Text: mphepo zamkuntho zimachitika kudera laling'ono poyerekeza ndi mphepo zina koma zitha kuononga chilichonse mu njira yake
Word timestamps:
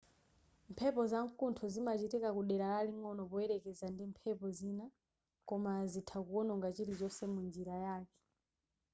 mphepo 0.71 1.01
zamkuntho 1.11 1.65
zimachitika 1.73 2.29
kudera 2.37 2.65
laling'ono 2.73 3.23
poyerekeza 3.31 3.85
ndi 3.89 4.03
mphepo 4.11 4.45
zina 4.57 4.85
koma 5.47 5.73
zitha 5.91 6.17
kuononga 6.27 6.67
chilichonse 6.75 7.23
mu 7.33 7.39
njira 7.47 7.75
yake 7.87 8.19